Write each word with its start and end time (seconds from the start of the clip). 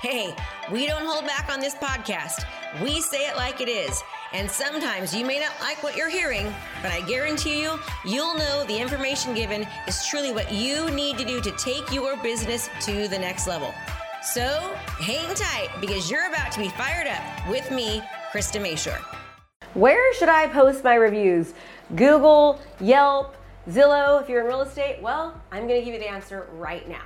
Hey, 0.00 0.32
we 0.70 0.86
don't 0.86 1.04
hold 1.04 1.26
back 1.26 1.52
on 1.52 1.58
this 1.58 1.74
podcast. 1.74 2.44
We 2.80 3.00
say 3.00 3.26
it 3.26 3.34
like 3.34 3.60
it 3.60 3.68
is. 3.68 4.00
And 4.32 4.48
sometimes 4.48 5.12
you 5.12 5.26
may 5.26 5.40
not 5.40 5.50
like 5.60 5.82
what 5.82 5.96
you're 5.96 6.08
hearing, 6.08 6.54
but 6.82 6.92
I 6.92 7.00
guarantee 7.00 7.60
you, 7.60 7.80
you'll 8.04 8.36
know 8.36 8.64
the 8.68 8.78
information 8.78 9.34
given 9.34 9.66
is 9.88 10.06
truly 10.06 10.32
what 10.32 10.52
you 10.52 10.88
need 10.92 11.18
to 11.18 11.24
do 11.24 11.40
to 11.40 11.50
take 11.56 11.90
your 11.90 12.16
business 12.18 12.70
to 12.82 13.08
the 13.08 13.18
next 13.18 13.48
level. 13.48 13.74
So 14.22 14.72
hang 15.00 15.34
tight 15.34 15.70
because 15.80 16.08
you're 16.08 16.28
about 16.28 16.52
to 16.52 16.60
be 16.60 16.68
fired 16.68 17.08
up 17.08 17.48
with 17.50 17.68
me, 17.72 18.00
Krista 18.32 18.60
Mashore. 18.60 19.02
Where 19.74 20.14
should 20.14 20.28
I 20.28 20.46
post 20.46 20.84
my 20.84 20.94
reviews? 20.94 21.54
Google, 21.96 22.60
Yelp, 22.78 23.34
Zillow, 23.68 24.22
if 24.22 24.28
you're 24.28 24.42
in 24.42 24.46
real 24.46 24.60
estate? 24.60 25.02
Well, 25.02 25.34
I'm 25.50 25.66
going 25.66 25.80
to 25.80 25.84
give 25.84 25.94
you 25.94 25.98
the 25.98 26.08
answer 26.08 26.46
right 26.52 26.88
now. 26.88 27.02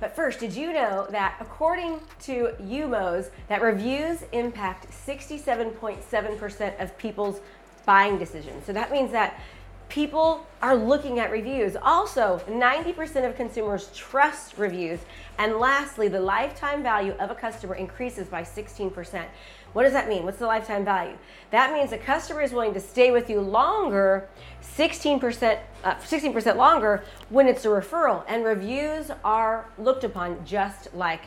But 0.00 0.14
first, 0.14 0.40
did 0.40 0.54
you 0.54 0.72
know 0.72 1.06
that 1.10 1.36
according 1.40 2.00
to 2.22 2.54
UMOS, 2.60 3.30
that 3.48 3.62
reviews 3.62 4.22
impact 4.32 4.90
67.7% 4.90 6.82
of 6.82 6.98
people's 6.98 7.40
buying 7.86 8.18
decisions? 8.18 8.66
So 8.66 8.72
that 8.72 8.90
means 8.90 9.12
that 9.12 9.40
people 9.88 10.46
are 10.62 10.74
looking 10.74 11.18
at 11.18 11.30
reviews. 11.30 11.76
Also, 11.76 12.40
90% 12.48 13.28
of 13.28 13.36
consumers 13.36 13.90
trust 13.94 14.58
reviews. 14.58 15.00
And 15.38 15.56
lastly, 15.56 16.08
the 16.08 16.20
lifetime 16.20 16.82
value 16.82 17.12
of 17.12 17.30
a 17.30 17.34
customer 17.34 17.74
increases 17.74 18.28
by 18.28 18.42
16%. 18.42 19.24
What 19.72 19.82
does 19.82 19.92
that 19.92 20.08
mean? 20.08 20.24
What's 20.24 20.38
the 20.38 20.46
lifetime 20.46 20.84
value? 20.84 21.16
That 21.50 21.72
means 21.72 21.92
a 21.92 21.98
customer 21.98 22.40
is 22.42 22.52
willing 22.52 22.74
to 22.74 22.80
stay 22.80 23.10
with 23.10 23.28
you 23.28 23.40
longer, 23.40 24.28
16%, 24.62 25.58
uh, 25.82 25.94
16% 25.96 26.56
longer 26.56 27.02
when 27.28 27.48
it's 27.48 27.64
a 27.64 27.68
referral. 27.68 28.24
And 28.28 28.44
reviews 28.44 29.10
are 29.24 29.66
looked 29.76 30.04
upon 30.04 30.44
just 30.46 30.94
like 30.94 31.22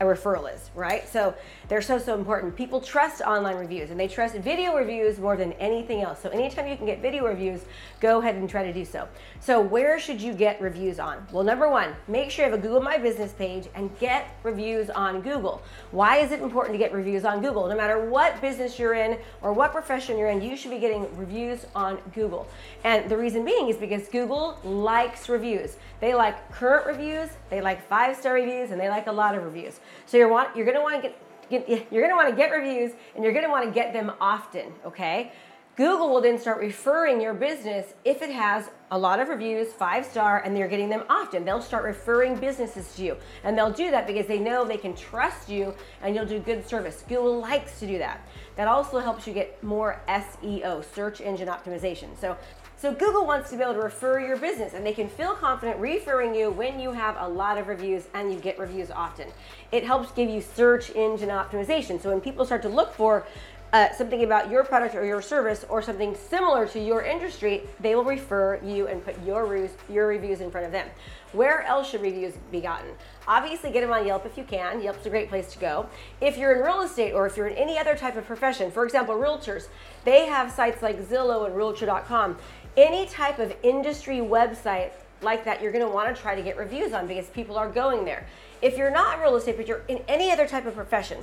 a 0.00 0.04
referral 0.04 0.52
is, 0.52 0.70
right? 0.74 1.06
So 1.06 1.34
they're 1.68 1.82
so, 1.82 1.98
so 1.98 2.14
important. 2.14 2.56
People 2.56 2.80
trust 2.80 3.20
online 3.20 3.56
reviews 3.56 3.90
and 3.90 4.00
they 4.00 4.08
trust 4.08 4.34
video 4.36 4.74
reviews 4.74 5.18
more 5.18 5.36
than 5.36 5.52
anything 5.54 6.00
else. 6.00 6.22
So 6.22 6.30
anytime 6.30 6.66
you 6.66 6.76
can 6.76 6.86
get 6.86 7.02
video 7.02 7.26
reviews, 7.26 7.66
go 8.00 8.18
ahead 8.18 8.36
and 8.36 8.48
try 8.48 8.62
to 8.62 8.72
do 8.72 8.84
so. 8.84 9.06
So 9.40 9.60
where 9.60 10.00
should 10.00 10.20
you 10.20 10.32
get 10.32 10.58
reviews 10.58 10.98
on? 10.98 11.26
Well, 11.30 11.44
number 11.44 11.68
one, 11.68 11.94
make 12.08 12.30
sure 12.30 12.46
you 12.46 12.50
have 12.50 12.58
a 12.58 12.62
Google 12.62 12.80
My 12.80 12.96
Business 12.96 13.32
page 13.32 13.68
and 13.74 13.96
get 13.98 14.34
reviews 14.42 14.88
on 14.88 15.20
Google. 15.20 15.62
Why 15.90 16.16
is 16.16 16.32
it 16.32 16.40
important 16.40 16.74
to 16.74 16.78
get 16.78 16.94
reviews 16.94 17.26
on 17.26 17.42
Google? 17.42 17.68
No 17.68 17.76
matter 17.76 18.08
what 18.08 18.40
business 18.40 18.78
you're 18.78 18.94
in 18.94 19.18
or 19.42 19.52
what 19.52 19.72
profession 19.72 20.16
you're 20.16 20.30
in, 20.30 20.40
you 20.40 20.56
should 20.56 20.70
be 20.70 20.78
getting 20.78 21.14
reviews 21.18 21.66
on 21.74 21.98
Google. 22.14 22.48
And 22.84 23.10
the 23.10 23.18
reason 23.18 23.44
being 23.44 23.68
is 23.68 23.76
because 23.76 24.08
Google 24.08 24.58
likes 24.64 25.28
reviews. 25.28 25.76
They 26.00 26.14
like 26.14 26.50
current 26.50 26.86
reviews, 26.86 27.28
they 27.50 27.60
like 27.60 27.86
five 27.86 28.16
star 28.16 28.32
reviews, 28.32 28.70
and 28.70 28.80
they 28.80 28.88
like 28.88 29.06
a 29.06 29.12
lot 29.12 29.34
of 29.34 29.44
reviews. 29.44 29.78
So 30.06 30.16
you're 30.16 30.28
want 30.28 30.56
you're 30.56 30.66
gonna 30.66 30.82
want 30.82 31.02
to 31.02 31.08
get, 31.08 31.68
get 31.68 31.92
you're 31.92 32.02
gonna 32.02 32.16
want 32.16 32.30
to 32.30 32.36
get 32.36 32.50
reviews, 32.50 32.92
and 33.14 33.24
you're 33.24 33.32
gonna 33.32 33.50
want 33.50 33.64
to 33.64 33.70
get 33.70 33.92
them 33.92 34.12
often. 34.20 34.72
Okay. 34.84 35.32
Google 35.80 36.10
will 36.10 36.20
then 36.20 36.38
start 36.38 36.58
referring 36.60 37.22
your 37.22 37.32
business 37.32 37.94
if 38.04 38.20
it 38.20 38.28
has 38.28 38.68
a 38.90 38.98
lot 38.98 39.18
of 39.18 39.28
reviews, 39.28 39.72
five 39.72 40.04
star, 40.04 40.42
and 40.44 40.54
they're 40.54 40.68
getting 40.68 40.90
them 40.90 41.04
often. 41.08 41.42
They'll 41.42 41.62
start 41.62 41.84
referring 41.84 42.36
businesses 42.36 42.94
to 42.96 43.02
you. 43.02 43.16
And 43.44 43.56
they'll 43.56 43.72
do 43.72 43.90
that 43.90 44.06
because 44.06 44.26
they 44.26 44.38
know 44.38 44.64
they 44.66 44.76
can 44.76 44.94
trust 44.94 45.48
you 45.48 45.72
and 46.02 46.14
you'll 46.14 46.26
do 46.26 46.38
good 46.38 46.68
service. 46.68 47.02
Google 47.08 47.40
likes 47.40 47.80
to 47.80 47.86
do 47.86 47.96
that. 47.96 48.20
That 48.56 48.68
also 48.68 48.98
helps 48.98 49.26
you 49.26 49.32
get 49.32 49.62
more 49.62 50.02
SEO, 50.06 50.84
search 50.94 51.22
engine 51.22 51.48
optimization. 51.48 52.08
So 52.20 52.36
so 52.80 52.94
Google 52.94 53.26
wants 53.26 53.50
to 53.50 53.56
be 53.56 53.62
able 53.62 53.74
to 53.74 53.80
refer 53.80 54.20
your 54.20 54.38
business 54.38 54.72
and 54.72 54.86
they 54.86 54.94
can 54.94 55.06
feel 55.06 55.34
confident 55.34 55.78
referring 55.78 56.34
you 56.34 56.50
when 56.50 56.80
you 56.80 56.92
have 56.92 57.14
a 57.18 57.28
lot 57.28 57.58
of 57.58 57.68
reviews 57.68 58.06
and 58.14 58.32
you 58.32 58.40
get 58.40 58.58
reviews 58.58 58.90
often. 58.90 59.28
It 59.70 59.84
helps 59.84 60.10
give 60.12 60.30
you 60.30 60.40
search 60.40 60.90
engine 60.96 61.28
optimization. 61.28 62.00
So 62.00 62.08
when 62.08 62.22
people 62.22 62.46
start 62.46 62.62
to 62.62 62.70
look 62.70 62.94
for 62.94 63.26
uh, 63.72 63.92
something 63.92 64.24
about 64.24 64.50
your 64.50 64.64
product 64.64 64.94
or 64.94 65.04
your 65.04 65.22
service 65.22 65.64
or 65.68 65.80
something 65.80 66.16
similar 66.16 66.66
to 66.66 66.80
your 66.80 67.02
industry, 67.02 67.62
they 67.78 67.94
will 67.94 68.04
refer 68.04 68.58
you 68.64 68.88
and 68.88 69.04
put 69.04 69.22
your 69.24 69.46
reviews, 69.46 69.70
your 69.88 70.06
reviews 70.08 70.40
in 70.40 70.50
front 70.50 70.66
of 70.66 70.72
them. 70.72 70.88
Where 71.32 71.62
else 71.62 71.90
should 71.90 72.02
reviews 72.02 72.34
be 72.50 72.60
gotten? 72.60 72.90
Obviously, 73.28 73.70
get 73.70 73.82
them 73.82 73.92
on 73.92 74.04
Yelp 74.04 74.26
if 74.26 74.36
you 74.36 74.42
can. 74.42 74.82
Yelp's 74.82 75.06
a 75.06 75.10
great 75.10 75.28
place 75.28 75.52
to 75.52 75.58
go. 75.60 75.86
If 76.20 76.36
you're 76.36 76.52
in 76.56 76.64
real 76.64 76.80
estate 76.80 77.12
or 77.12 77.26
if 77.26 77.36
you're 77.36 77.46
in 77.46 77.56
any 77.56 77.78
other 77.78 77.94
type 77.94 78.16
of 78.16 78.26
profession, 78.26 78.72
for 78.72 78.84
example, 78.84 79.14
realtors, 79.14 79.68
they 80.04 80.26
have 80.26 80.50
sites 80.50 80.82
like 80.82 81.00
Zillow 81.00 81.46
and 81.46 81.54
Realtor.com 81.54 82.38
any 82.76 83.06
type 83.06 83.38
of 83.38 83.54
industry 83.62 84.18
website 84.18 84.90
like 85.22 85.44
that, 85.44 85.60
you're 85.60 85.72
going 85.72 85.84
to 85.84 85.90
want 85.90 86.14
to 86.14 86.20
try 86.20 86.34
to 86.34 86.42
get 86.42 86.56
reviews 86.56 86.92
on 86.92 87.06
because 87.06 87.26
people 87.26 87.56
are 87.56 87.68
going 87.68 88.04
there. 88.04 88.26
If 88.62 88.76
you're 88.76 88.90
not 88.90 89.16
in 89.16 89.20
real 89.22 89.36
estate, 89.36 89.56
but 89.56 89.66
you're 89.66 89.82
in 89.88 90.02
any 90.08 90.30
other 90.30 90.46
type 90.46 90.66
of 90.66 90.74
profession, 90.74 91.18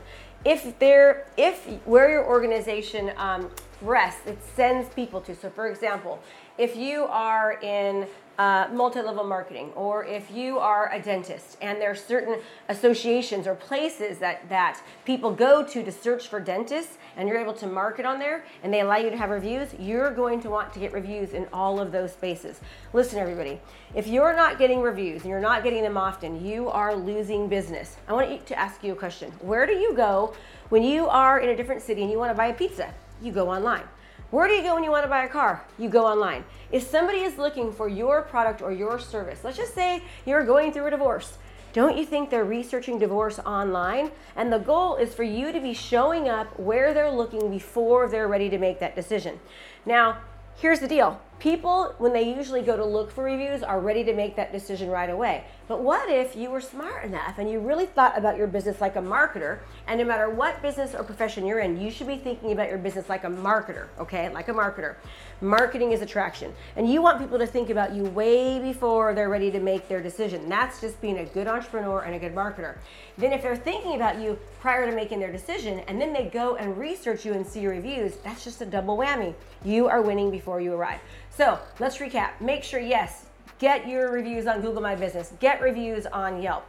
if 0.46 0.78
there, 0.80 1.28
if 1.38 1.66
where 1.86 2.10
your 2.10 2.26
organization 2.26 3.12
um, 3.18 3.50
rests, 3.82 4.26
it 4.26 4.40
sends 4.56 4.90
people 4.90 5.22
to. 5.22 5.36
So, 5.36 5.50
for 5.50 5.68
example, 5.68 6.22
if 6.58 6.76
you 6.76 7.06
are 7.06 7.60
in 7.62 8.08
uh, 8.38 8.68
multi-level 8.72 9.24
marketing 9.24 9.72
or 9.76 10.06
if 10.06 10.30
you 10.30 10.60
are 10.60 10.94
a 10.94 11.02
dentist 11.02 11.58
and 11.60 11.82
there 11.82 11.90
are 11.90 11.96
certain 11.96 12.40
associations 12.70 13.48
or 13.48 13.56
places 13.56 14.20
that, 14.20 14.48
that 14.48 14.80
people 15.06 15.32
go 15.32 15.64
to 15.64 15.84
to 15.84 15.92
search 15.92 16.28
for 16.28 16.40
dentists 16.40 17.00
and 17.16 17.28
you're 17.28 17.40
able 17.40 17.54
to 17.54 17.66
market 17.66 18.06
on 18.06 18.20
there 18.20 18.46
and 18.62 18.72
they 18.72 18.82
allow 18.82 18.98
you 18.98 19.10
to 19.10 19.18
have 19.18 19.32
reviews 19.32 19.70
you're 19.80 20.12
going 20.12 20.40
to 20.40 20.52
want 20.52 20.72
to 20.72 20.80
get 20.80 20.94
reviews 20.94 21.34
in 21.34 21.48
all 21.52 21.80
of 21.80 21.92
those 21.92 22.12
spaces. 22.12 22.60
Listen 22.94 23.18
everybody 23.18 23.60
if 23.96 24.06
you're 24.06 24.36
not 24.36 24.60
getting 24.60 24.82
reviews 24.82 25.22
and 25.22 25.32
you're 25.32 25.40
not 25.40 25.64
getting 25.64 25.82
them 25.82 25.98
often 25.98 26.46
you 26.46 26.70
are 26.70 26.96
losing 26.96 27.48
business. 27.48 27.98
I 28.08 28.14
want 28.14 28.46
to 28.46 28.60
ask 28.60 28.84
you 28.84 28.94
a 28.94 28.96
question. 28.96 29.32
Where 29.40 29.66
do 29.66 29.74
you 29.74 29.96
go 29.96 30.27
when 30.70 30.84
you 30.84 31.08
are 31.08 31.40
in 31.40 31.50
a 31.50 31.56
different 31.56 31.82
city 31.82 32.02
and 32.02 32.12
you 32.12 32.18
want 32.18 32.32
to 32.32 32.36
buy 32.36 32.48
a 32.48 32.54
pizza 32.54 32.94
you 33.22 33.32
go 33.32 33.50
online 33.50 33.84
where 34.30 34.48
do 34.48 34.54
you 34.54 34.62
go 34.62 34.74
when 34.74 34.84
you 34.84 34.92
want 34.92 35.06
to 35.06 35.10
buy 35.10 35.24
a 35.24 35.30
car? 35.30 35.64
You 35.80 35.88
go 35.88 36.06
online. 36.06 36.44
If 36.70 36.84
somebody 36.84 37.20
is 37.20 37.38
looking 37.38 37.72
for 37.72 37.88
your 37.88 38.24
product 38.24 38.62
or 38.62 38.74
your 38.74 39.00
service, 39.00 39.40
let's 39.44 39.56
just 39.56 39.74
say 39.74 40.04
you're 40.26 40.44
going 40.44 40.74
through 40.74 40.88
a 40.88 40.92
divorce, 40.92 41.38
don't 41.72 41.98
you 41.98 42.06
think 42.06 42.30
they're 42.30 42.44
researching 42.44 43.00
divorce 43.00 43.40
online? 43.40 44.12
And 44.36 44.52
the 44.52 44.58
goal 44.58 44.98
is 44.98 45.14
for 45.14 45.24
you 45.24 45.54
to 45.54 45.62
be 45.62 45.74
showing 45.74 46.28
up 46.28 46.60
where 46.60 46.94
they're 46.94 47.12
looking 47.12 47.50
before 47.50 48.10
they're 48.10 48.28
ready 48.28 48.50
to 48.50 48.58
make 48.58 48.80
that 48.80 48.96
decision. 48.96 49.40
Now, 49.86 50.18
here's 50.58 50.82
the 50.82 50.88
deal 50.90 51.22
people, 51.40 51.94
when 51.98 52.14
they 52.14 52.24
usually 52.24 52.62
go 52.62 52.76
to 52.76 52.86
look 52.86 53.12
for 53.12 53.24
reviews, 53.24 53.64
are 53.64 53.80
ready 53.80 54.04
to 54.04 54.14
make 54.14 54.36
that 54.36 54.52
decision 54.52 54.90
right 54.90 55.10
away. 55.10 55.44
But 55.68 55.82
what 55.82 56.10
if 56.10 56.36
you 56.36 56.50
were 56.50 56.62
smart 56.62 57.04
enough 57.04 57.38
and 57.38 57.50
you 57.50 57.60
really 57.60 57.86
thought 57.86 58.18
about 58.18 58.38
your 58.38 58.48
business 58.48 58.80
like 58.80 58.96
a 58.96 59.02
marketer? 59.02 59.60
And 59.88 60.00
no 60.00 60.06
matter 60.06 60.30
what 60.30 60.62
business 60.62 60.96
or 60.96 61.04
profession 61.04 61.46
you're 61.46 61.60
in, 61.60 61.80
you 61.80 61.92
should 61.92 62.08
be 62.08 62.18
thinking 62.18 62.54
about 62.54 62.70
your 62.70 62.78
business 62.78 63.10
like 63.10 63.26
a 63.26 63.30
marketer, 63.30 63.88
okay? 64.00 64.30
Like 64.30 64.48
a 64.48 64.54
marketer. 64.54 64.96
Marketing 65.42 65.92
is 65.92 66.02
attraction. 66.02 66.54
And 66.78 66.90
you 66.92 67.02
want 67.02 67.20
people 67.20 67.38
to 67.38 67.46
think 67.46 67.70
about 67.70 67.94
you 67.94 68.04
way 68.06 68.60
before 68.60 69.14
they're 69.14 69.30
ready 69.30 69.52
to 69.52 69.60
make 69.60 69.88
their 69.88 70.02
decision. 70.02 70.50
That's 70.50 70.82
just 70.82 71.00
being 71.02 71.20
a 71.20 71.26
good 71.26 71.48
entrepreneur 71.48 72.02
and 72.02 72.16
a 72.16 72.20
good 72.20 72.34
marketer. 72.34 72.78
Then, 73.18 73.34
if 73.34 73.42
they're 73.42 73.56
thinking 73.56 73.96
about 73.96 74.20
you 74.20 74.38
prior 74.62 74.90
to 74.90 74.96
making 74.96 75.20
their 75.20 75.32
decision 75.32 75.80
and 75.88 76.00
then 76.00 76.14
they 76.14 76.26
go 76.26 76.56
and 76.56 76.78
research 76.78 77.26
you 77.26 77.34
and 77.34 77.46
see 77.46 77.60
your 77.60 77.72
reviews, 77.72 78.16
that's 78.18 78.44
just 78.44 78.62
a 78.62 78.66
double 78.66 78.98
whammy. 78.98 79.34
You 79.66 79.88
are 79.88 80.02
winning 80.02 80.32
before 80.32 80.62
you 80.62 80.74
arrive. 80.74 81.00
So 81.38 81.60
let's 81.80 82.00
recap. 82.00 82.42
Make 82.42 82.64
sure, 82.64 82.80
yes, 82.80 83.28
get 83.60 83.88
your 83.88 84.12
reviews 84.12 84.48
on 84.48 84.60
Google 84.60 84.82
My 84.82 84.96
Business, 84.96 85.34
get 85.40 85.62
reviews 85.62 86.08
on 86.08 86.42
Yelp. 86.42 86.66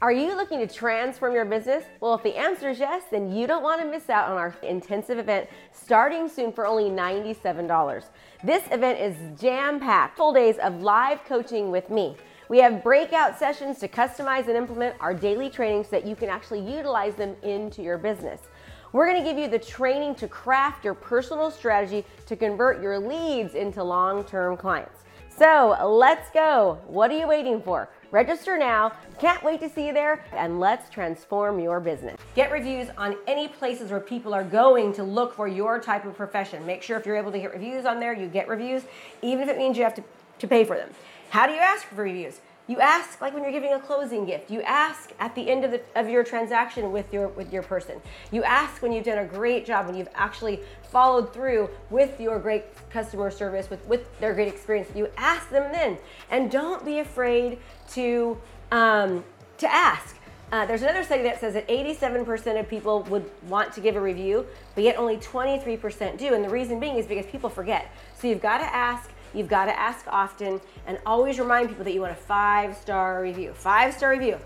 Are 0.00 0.10
you 0.10 0.34
looking 0.34 0.60
to 0.60 0.66
transform 0.66 1.34
your 1.34 1.44
business? 1.44 1.84
Well, 2.00 2.14
if 2.14 2.22
the 2.22 2.34
answer 2.34 2.70
is 2.70 2.78
yes, 2.78 3.02
then 3.10 3.30
you 3.30 3.46
don't 3.46 3.62
want 3.62 3.82
to 3.82 3.86
miss 3.86 4.08
out 4.08 4.30
on 4.30 4.38
our 4.38 4.56
intensive 4.62 5.18
event 5.18 5.46
starting 5.72 6.26
soon 6.26 6.54
for 6.54 6.66
only 6.66 6.84
$97. 6.88 8.04
This 8.42 8.62
event 8.70 8.98
is 8.98 9.38
jam 9.38 9.78
packed, 9.78 10.16
full 10.16 10.32
days 10.32 10.56
of 10.56 10.80
live 10.80 11.22
coaching 11.26 11.70
with 11.70 11.90
me. 11.90 12.16
We 12.48 12.60
have 12.60 12.82
breakout 12.82 13.38
sessions 13.38 13.78
to 13.80 13.88
customize 13.88 14.48
and 14.48 14.56
implement 14.56 14.96
our 15.00 15.12
daily 15.12 15.50
trainings 15.50 15.88
so 15.88 15.96
that 15.96 16.06
you 16.06 16.16
can 16.16 16.30
actually 16.30 16.60
utilize 16.60 17.14
them 17.14 17.36
into 17.42 17.82
your 17.82 17.98
business. 17.98 18.40
We're 18.92 19.12
to 19.14 19.22
give 19.22 19.38
you 19.38 19.48
the 19.48 19.58
training 19.58 20.16
to 20.16 20.28
craft 20.28 20.84
your 20.84 20.94
personal 20.94 21.50
strategy 21.50 22.04
to 22.26 22.36
convert 22.36 22.82
your 22.82 22.98
leads 22.98 23.54
into 23.54 23.82
long 23.82 24.24
term 24.24 24.56
clients. 24.56 25.00
So 25.36 25.76
let's 25.82 26.30
go. 26.30 26.78
What 26.86 27.10
are 27.10 27.16
you 27.16 27.26
waiting 27.26 27.62
for? 27.62 27.88
Register 28.10 28.58
now. 28.58 28.92
Can't 29.18 29.42
wait 29.42 29.60
to 29.60 29.68
see 29.70 29.86
you 29.86 29.94
there 29.94 30.24
and 30.32 30.60
let's 30.60 30.90
transform 30.90 31.58
your 31.58 31.80
business. 31.80 32.20
Get 32.34 32.52
reviews 32.52 32.88
on 32.98 33.16
any 33.26 33.48
places 33.48 33.90
where 33.90 34.00
people 34.00 34.34
are 34.34 34.44
going 34.44 34.92
to 34.92 35.02
look 35.02 35.34
for 35.34 35.48
your 35.48 35.80
type 35.80 36.04
of 36.04 36.14
profession. 36.14 36.66
Make 36.66 36.82
sure 36.82 36.98
if 36.98 37.06
you're 37.06 37.16
able 37.16 37.32
to 37.32 37.38
get 37.38 37.52
reviews 37.52 37.86
on 37.86 37.98
there, 37.98 38.12
you 38.12 38.26
get 38.26 38.46
reviews, 38.46 38.82
even 39.22 39.42
if 39.42 39.48
it 39.48 39.56
means 39.56 39.78
you 39.78 39.84
have 39.84 39.94
to 39.94 40.04
to 40.42 40.48
pay 40.48 40.64
for 40.64 40.76
them. 40.76 40.90
How 41.30 41.46
do 41.46 41.52
you 41.52 41.60
ask 41.60 41.86
for 41.86 42.02
reviews? 42.02 42.40
You 42.68 42.78
ask 42.78 43.20
like 43.20 43.34
when 43.34 43.42
you're 43.42 43.52
giving 43.52 43.72
a 43.72 43.80
closing 43.80 44.24
gift. 44.24 44.50
You 44.50 44.62
ask 44.62 45.12
at 45.18 45.34
the 45.34 45.50
end 45.50 45.64
of, 45.64 45.72
the, 45.72 45.80
of 45.96 46.08
your 46.08 46.22
transaction 46.22 46.92
with 46.92 47.12
your 47.12 47.28
with 47.28 47.52
your 47.52 47.62
person. 47.62 48.00
You 48.30 48.44
ask 48.44 48.82
when 48.82 48.92
you've 48.92 49.04
done 49.04 49.18
a 49.18 49.24
great 49.24 49.66
job, 49.66 49.86
when 49.86 49.96
you've 49.96 50.08
actually 50.14 50.60
followed 50.90 51.32
through 51.32 51.70
with 51.90 52.20
your 52.20 52.38
great 52.38 52.64
customer 52.90 53.30
service, 53.30 53.68
with, 53.68 53.84
with 53.86 54.18
their 54.20 54.32
great 54.34 54.48
experience. 54.48 54.88
You 54.94 55.08
ask 55.16 55.48
them 55.50 55.72
then, 55.72 55.98
and 56.30 56.50
don't 56.50 56.84
be 56.84 57.00
afraid 57.00 57.58
to 57.92 58.38
um, 58.70 59.24
to 59.58 59.72
ask. 59.72 60.16
Uh, 60.52 60.66
there's 60.66 60.82
another 60.82 61.02
study 61.02 61.22
that 61.22 61.40
says 61.40 61.54
that 61.54 61.66
87% 61.66 62.60
of 62.60 62.68
people 62.68 63.04
would 63.04 63.24
want 63.48 63.72
to 63.72 63.80
give 63.80 63.96
a 63.96 64.00
review, 64.00 64.46
but 64.74 64.84
yet 64.84 64.98
only 64.98 65.16
23% 65.16 66.18
do. 66.18 66.34
And 66.34 66.44
the 66.44 66.50
reason 66.50 66.78
being 66.78 66.96
is 66.96 67.06
because 67.06 67.24
people 67.24 67.48
forget. 67.48 67.90
So 68.18 68.26
you've 68.26 68.42
got 68.42 68.58
to 68.58 68.64
ask 68.64 69.10
You've 69.34 69.48
got 69.48 69.66
to 69.66 69.78
ask 69.78 70.06
often 70.08 70.60
and 70.86 70.98
always 71.06 71.38
remind 71.38 71.68
people 71.68 71.84
that 71.84 71.92
you 71.92 72.00
want 72.00 72.12
a 72.12 72.16
five 72.16 72.76
star 72.76 73.22
review. 73.22 73.52
Five 73.54 73.94
star 73.94 74.10
review. 74.10 74.38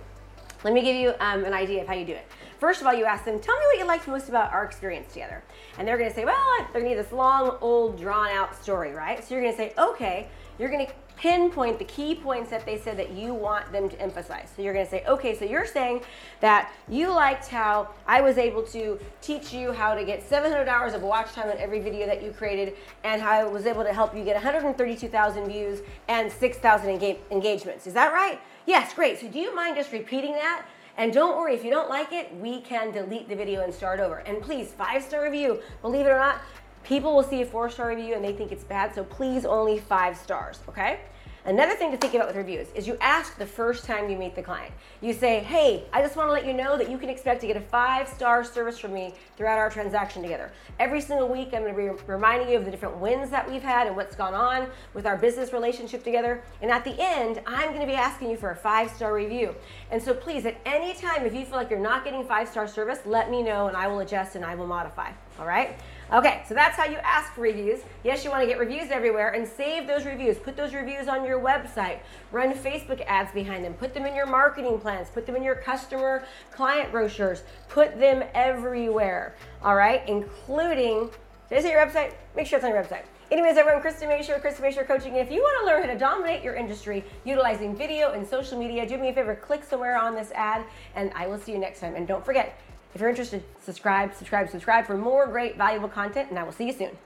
Let 0.65 0.75
me 0.75 0.83
give 0.83 0.97
you 0.97 1.15
um, 1.21 1.45
an 1.45 1.53
idea 1.53 1.83
of 1.83 1.89
how 1.89 1.95
you 1.95 2.05
do 2.05 2.13
it. 2.13 2.27
First 2.59 2.81
of 2.81 2.87
all, 2.87 2.95
you 2.95 3.05
ask 3.05 3.25
them, 3.25 3.39
tell 3.39 3.57
me 3.57 3.65
what 3.67 3.79
you 3.79 3.87
liked 3.87 4.09
most 4.09 4.29
about 4.29 4.53
our 4.53 4.65
experience 4.65 5.13
together. 5.13 5.43
And 5.79 5.87
they're 5.87 5.99
gonna 5.99 6.15
say, 6.15 6.25
well, 6.25 6.37
they're 6.73 6.83
gonna 6.83 6.95
need 6.95 6.99
this 6.99 7.13
long, 7.13 7.59
old, 7.61 7.99
drawn 7.99 8.31
out 8.31 8.61
story, 8.61 8.93
right? 8.93 9.23
So 9.23 9.35
you're 9.35 9.45
gonna 9.45 9.57
say, 9.57 9.73
okay, 9.79 10.29
you're 10.59 10.71
gonna 10.71 10.89
pinpoint 11.17 11.79
the 11.79 11.85
key 11.85 12.15
points 12.15 12.51
that 12.51 12.65
they 12.67 12.79
said 12.79 12.97
that 12.99 13.11
you 13.13 13.33
want 13.33 13.71
them 13.73 13.89
to 13.89 14.01
emphasize. 14.01 14.49
So 14.55 14.63
you're 14.63 14.75
going 14.75 14.85
to 14.85 14.91
say, 14.91 15.03
okay, 15.07 15.37
so 15.37 15.45
you're 15.45 15.67
saying 15.67 16.03
that 16.41 16.71
you 16.89 17.09
liked 17.11 17.49
how 17.49 17.89
I 18.07 18.21
was 18.21 18.39
able 18.39 18.63
to 18.65 18.99
teach 19.23 19.53
you 19.53 19.73
how 19.73 19.95
to 19.95 20.05
get 20.05 20.23
700 20.23 20.69
hours 20.69 20.93
of 20.93 21.03
watch 21.03 21.33
time 21.33 21.49
on 21.49 21.57
every 21.59 21.81
video 21.81 22.07
that 22.07 22.23
you 22.23 22.33
created 22.33 22.75
and 23.05 23.21
how 23.21 23.31
I 23.31 23.45
was 23.45 23.67
able 23.67 23.83
to 23.83 23.93
help 23.93 24.15
you 24.15 24.25
get 24.25 24.35
132,000 24.35 25.49
views 25.49 25.81
and 26.09 26.31
6,000 26.31 26.91
engage- 26.91 27.19
engagements. 27.31 27.87
Is 27.87 27.95
that 27.95 28.13
right? 28.13 28.39
Yes, 28.67 28.93
great. 28.93 29.19
So 29.19 29.29
do 29.29 29.39
you 29.39 29.55
mind 29.55 29.77
just 29.77 29.93
repeating 29.93 30.33
that? 30.33 30.67
And 30.99 31.13
don't 31.13 31.37
worry, 31.37 31.55
if 31.55 31.65
you 31.65 31.71
don't 31.71 31.91
like 31.91 32.13
it, 32.13 32.35
we 32.37 32.61
can 32.61 32.91
delete 32.91 33.29
the 33.29 33.37
video 33.37 33.63
and 33.63 33.73
start 33.73 34.01
over. 34.01 34.19
And 34.19 34.41
please, 34.41 34.73
five 34.73 35.03
star 35.03 35.25
review. 35.25 35.61
Believe 35.83 36.07
it 36.07 36.11
or 36.11 36.19
not, 36.19 36.41
People 36.87 37.17
will 37.17 37.25
see 37.25 37.43
a 37.43 37.47
four 37.47 37.69
star 37.69 37.89
review 37.89 38.15
and 38.15 38.25
they 38.25 38.33
think 38.33 38.53
it's 38.53 38.63
bad, 38.63 38.95
so 38.95 39.03
please 39.03 39.45
only 39.45 39.77
five 39.77 40.17
stars, 40.17 40.61
okay? 40.69 41.01
Another 41.47 41.77
thing 41.77 41.93
to 41.93 41.97
think 41.97 42.15
about 42.15 42.27
with 42.27 42.35
reviews 42.35 42.67
is 42.75 42.89
you 42.89 42.99
ask 43.01 43.39
the 43.39 43.47
first 43.47 43.85
time 43.85 44.11
you 44.11 44.17
meet 44.17 44.35
the 44.35 44.43
client. 44.43 44.75
You 45.01 45.13
say, 45.13 45.39
hey, 45.45 45.85
I 45.93 46.03
just 46.03 46.17
want 46.17 46.29
to 46.29 46.33
let 46.33 46.45
you 46.45 46.53
know 46.53 46.77
that 46.77 46.91
you 46.91 46.99
can 46.99 47.09
expect 47.09 47.41
to 47.43 47.47
get 47.47 47.57
a 47.57 47.61
five 47.61 48.09
star 48.09 48.43
service 48.43 48.81
from 48.81 48.93
me 48.93 49.15
throughout 49.37 49.57
our 49.57 49.71
transaction 49.71 50.23
together. 50.23 50.51
Every 50.81 51.01
single 51.01 51.29
week, 51.29 51.51
I'm 51.55 51.63
going 51.63 51.73
to 51.73 51.95
be 51.95 52.03
reminding 52.09 52.49
you 52.49 52.57
of 52.57 52.65
the 52.65 52.73
different 52.73 52.97
wins 52.97 53.31
that 53.31 53.49
we've 53.49 53.63
had 53.63 53.87
and 53.87 53.95
what's 53.95 54.17
gone 54.17 54.35
on 54.35 54.67
with 54.93 55.07
our 55.07 55.17
business 55.17 55.53
relationship 55.53 56.03
together. 56.03 56.43
And 56.63 56.71
at 56.73 56.83
the 56.83 56.97
end, 56.99 57.41
I'm 57.47 57.69
going 57.69 57.81
to 57.81 57.87
be 57.87 57.95
asking 57.95 58.31
you 58.31 58.37
for 58.37 58.51
a 58.51 58.57
five 58.57 58.91
star 58.91 59.15
review. 59.15 59.55
And 59.93 60.03
so 60.03 60.15
please, 60.15 60.47
at 60.47 60.61
any 60.67 60.95
time, 60.95 61.27
if 61.27 61.33
you 61.33 61.45
feel 61.45 61.59
like 61.59 61.71
you're 61.71 61.79
not 61.79 62.03
getting 62.03 62.27
five 62.27 62.49
star 62.49 62.67
service, 62.67 62.99
let 63.07 63.31
me 63.31 63.45
know 63.45 63.69
and 63.69 63.77
I 63.77 63.87
will 63.87 64.01
adjust 64.01 64.35
and 64.35 64.45
I 64.45 64.57
will 64.57 64.67
modify. 64.67 65.13
All 65.39 65.47
right? 65.47 65.79
Okay, 66.13 66.45
so 66.49 66.55
that's 66.55 66.77
how 66.77 66.85
you 66.85 66.99
ask 66.99 67.33
for 67.33 67.41
reviews. 67.41 67.81
Yes, 68.05 68.23
you 68.23 68.31
want 68.31 68.41
to 68.43 68.47
get 68.47 68.61
reviews 68.61 68.93
everywhere 68.93 69.31
and 69.31 69.47
save 69.47 69.89
those 69.89 70.07
reviews. 70.07 70.39
Put 70.39 70.57
those 70.57 70.73
reviews 70.73 71.09
on 71.09 71.25
your 71.25 71.41
website. 71.41 71.99
Run 72.31 72.55
Facebook 72.55 73.05
ads 73.09 73.33
behind 73.33 73.65
them. 73.65 73.75
Put 73.75 73.93
them 73.93 74.07
in 74.07 74.15
your 74.15 74.27
marketing 74.27 74.79
plans. 74.79 75.09
Put 75.11 75.27
them 75.27 75.35
in 75.35 75.43
your 75.43 75.57
customer 75.57 76.25
client 76.53 76.93
brochures. 76.93 77.43
Put 77.69 77.99
them 77.99 78.23
everywhere. 78.35 79.35
All 79.63 79.75
right, 79.75 80.09
including, 80.09 81.11
did 81.49 81.59
I 81.59 81.63
say 81.63 81.73
your 81.73 81.85
website? 81.85 82.13
Make 82.37 82.47
sure 82.47 82.59
it's 82.59 82.65
on 82.65 82.73
your 82.73 82.85
website. 82.85 83.03
Anyways, 83.33 83.57
everyone, 83.57 83.83
Krista 83.83 84.07
Mashore, 84.07 84.41
Krista 84.41 84.61
Mashore 84.61 84.87
Coaching. 84.87 85.19
And 85.19 85.27
if 85.27 85.33
you 85.33 85.41
want 85.41 85.61
to 85.61 85.67
learn 85.67 85.83
how 85.83 85.93
to 85.93 85.99
dominate 85.99 86.45
your 86.45 86.55
industry 86.55 87.05
utilizing 87.25 87.75
video 87.75 88.13
and 88.13 88.25
social 88.25 88.57
media, 88.57 88.87
do 88.87 88.97
me 88.97 89.09
a 89.09 89.13
favor, 89.13 89.35
click 89.35 89.65
somewhere 89.65 90.01
on 90.01 90.15
this 90.15 90.31
ad, 90.37 90.65
and 90.95 91.11
I 91.17 91.27
will 91.27 91.39
see 91.41 91.51
you 91.51 91.59
next 91.59 91.81
time. 91.81 91.97
And 91.97 92.07
don't 92.07 92.25
forget, 92.25 92.61
if 92.97 93.01
you're 93.01 93.11
interested, 93.11 93.43
subscribe, 93.63 94.15
subscribe, 94.15 94.49
subscribe 94.49 94.87
for 94.87 94.97
more 94.97 95.27
great, 95.27 95.59
valuable 95.59 95.87
content, 95.87 96.31
and 96.31 96.39
I 96.39 96.45
will 96.45 96.53
see 96.53 96.65
you 96.65 96.73
soon. 96.73 96.97